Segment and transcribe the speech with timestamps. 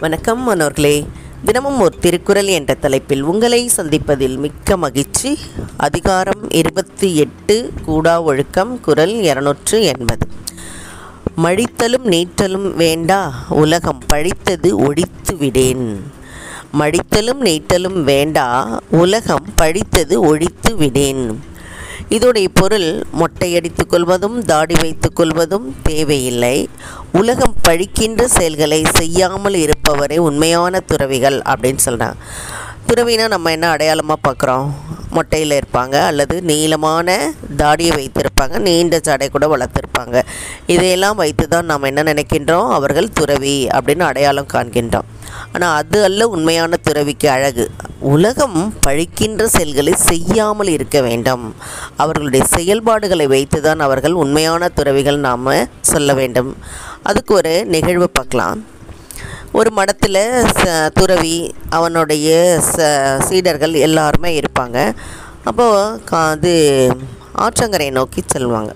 [0.00, 1.06] வணக்கம் மனோர்களே
[1.44, 5.38] தினமும் ஒரு திருக்குறள் என்ற தலைப்பில் உங்களை சந்திப்பதில் மிக்க மகிழ்ச்சி.
[5.76, 10.26] அதிகாரம் இருபத்தி எட்டு கூடா ஒழுக்கம் குரல் இருநூற்று எண்பது.
[11.36, 16.02] மழித்தலும் நீட்டலும் வேண்டா உலகம் பழித்தது ஒழித்து விடேன்.
[16.78, 21.40] மடித்தலும் நீட்டலும் வேண்டா உலகம் பழித்தது ஒழித்து விடேன்.
[22.14, 22.88] இதோடைய பொருள்
[23.20, 26.56] மொட்டையடித்துக் கொள்வதும் தாடி வைத்துக் கொள்வதும் தேவையில்லை.
[27.20, 32.20] உலகம் பழிக்கின்ற செயல்களை செய்யாமல் இருப்பவரே உண்மையான துறவிகள் அப்படின்னு சொல்கிறாங்க
[32.88, 34.66] துறவினா நம்ம என்ன அடையாளமாக பார்க்குறோம்
[35.16, 37.08] மொட்டையில் இருப்பாங்க அல்லது நீளமான
[37.56, 40.16] தாடியை வைத்திருப்பாங்க நீண்ட ஜடை கூட வளர்த்துருப்பாங்க.
[40.66, 42.68] இதையெல்லாம் வைத்து தான் நாம் என்ன நினைக்கின்றோம்?
[42.78, 45.08] அவர்கள் துறவி அப்படின்னு அடையாளம் காண்கின்றோம்.
[45.54, 47.64] ஆனால் அது அல்ல உண்மையான துறவிக்கு அழகு.
[48.14, 51.44] உலகம் பழிக்கின்ற செயல்களை செய்யாமல் இருக்க வேண்டும்.
[52.02, 55.50] அவர்களுடைய செயல்பாடுகளை வைத்து தான் அவர்கள் உண்மையான துறவிகள் நாம்
[55.92, 56.50] சொல்ல வேண்டும்.
[57.10, 58.60] அதுக்கு ஒரு நிகழ்வு பார்க்கலாம்.
[59.58, 60.22] ஒரு மடத்தில்
[60.60, 60.64] ச
[61.00, 61.36] துறவி
[61.78, 62.28] அவனுடைய
[62.74, 62.86] ச
[63.28, 64.78] சீடர்கள் எல்லாருமே இருப்பாங்க.
[65.50, 66.52] அப்போது கா அது
[67.44, 68.72] ஆற்றங்கரை நோக்கி செல்வாங்க.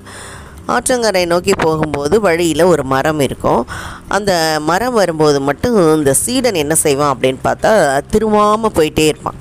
[0.74, 3.62] ஆற்றங்கரை நோக்கி போகும்போது வழியில் ஒரு மரம் இருக்கும்.
[4.08, 4.32] அந்த
[4.70, 7.72] மரம் வரும்போது மட்டும் இந்த சீடன் என்ன செய்வான் அப்படின்னு பார்த்தா
[8.12, 9.38] திரும்பாமல் போயிட்டே இருப்பான்.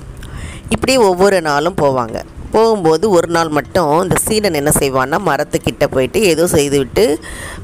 [0.68, 2.18] இப்படியே ஒவ்வொரு நாளும் போவாங்க.
[2.52, 7.04] போகும்போது ஒரு நாள் மட்டும் இந்த சீடன் என்ன செய்வான்னா மரத்துக்கிட்ட போயிட்டு ஏதோ செய்துவிட்டு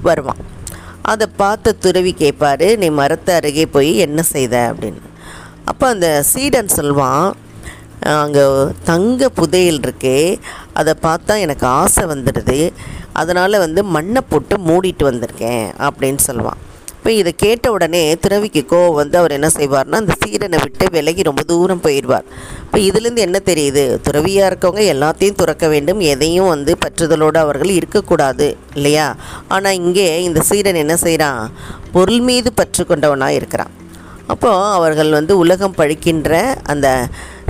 [0.03, 0.43] வருவான்.
[1.13, 4.55] அதை பார்த்த துறவி கேட்பாரு நீ மரத்தை அருகே போய் என்ன செய்த?
[4.73, 5.03] அப்படின்னு.
[5.65, 7.27] அப்போ அந்த சீடன் சொல்வான்
[8.13, 8.45] அங்கே
[8.85, 10.19] தங்க புதையல் இருக்கே
[10.73, 12.59] அதை பார்த்தா எனக்கு ஆசை வந்துடுது.
[13.23, 16.61] அதனால் வந்து மண்ணை போட்டு மூடிட்டு வந்திருக்கேன் அப்படின்னு சொல்லுவான்.
[16.97, 21.43] இப்போ இதை கேட்ட உடனே துறவிக்கு கோவம் வந்து அவர் என்ன செய்வார்னா அந்த சீரனை விட்டு விலகி ரொம்ப
[21.51, 22.27] தூரம் போயிடுவார்.
[22.65, 23.85] இப்போ இதுலேருந்து என்ன தெரியுது?
[24.07, 28.49] துறவியாக இருக்கவங்க எல்லாத்தையும் துறக்க வேண்டும் எதையும் வந்து பற்றுதலோடு அவர்கள் இருக்கக்கூடாது
[28.79, 29.07] இல்லையா?
[29.57, 31.43] ஆனால் இங்கே இந்த சீரன் என்ன செய்கிறான்
[31.97, 33.75] பொருள் மீது பற்று கொண்டவனாக இருக்கிறான்.
[34.33, 36.33] அப்போது அவர்கள் வந்து உலகம் பழிக்கின்ற
[36.73, 36.89] அந்த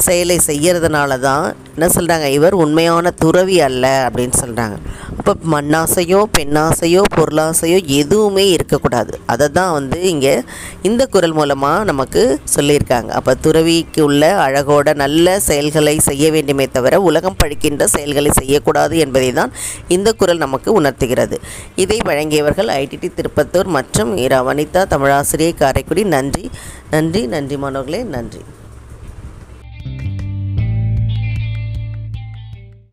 [0.07, 1.45] செயலை செய்கிறதுனால தான்
[1.75, 4.77] என்ன சொல்கிறாங்க இவர் உண்மையான துறவி அல்ல அப்படின்னு சொல்கிறாங்க
[5.19, 9.13] அப்போ மண்ணாசையோ பெண்ணாசையோ பொருளாசையோ எதுவுமே இருக்கக்கூடாது.
[9.27, 10.35] அதை தான் வந்து இங்கே
[10.83, 12.23] இந்த குரல் மூலமாக நமக்கு
[12.55, 13.11] சொல்லியிருக்காங்க.
[13.19, 19.55] அப்போ துறவிக்கு உள்ள அழகோட நல்ல செயல்களை செய்ய வேண்டுமே தவிர உலகம் பழிக்கின்ற செயல்களை செய்யக்கூடாது என்பதை தான்
[19.89, 21.39] இந்த குரல் நமக்கு உணர்த்துகிறது.
[21.85, 26.05] இதை வழங்கியவர்கள் ஐடிடி திருப்பத்தூர் மற்றும் இரா வனிதா தமிழாசிரியை காரைக்குடி.
[26.17, 26.51] நன்றி
[26.91, 28.43] நன்றி நன்றி மாணவர்களே நன்றி.